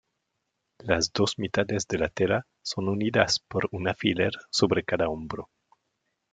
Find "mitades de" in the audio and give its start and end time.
1.37-1.99